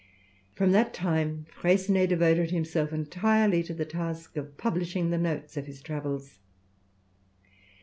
'"From 0.57 0.71
that 0.71 0.95
time 0.95 1.45
Freycinet 1.51 2.09
devoted 2.09 2.49
himself 2.49 2.91
entirely 2.91 3.61
to 3.61 3.73
the 3.75 3.85
task 3.85 4.35
of 4.35 4.57
publishing 4.57 5.11
the 5.11 5.17
notes 5.19 5.57
of 5.57 5.67
his 5.67 5.79
travels. 5.79 6.39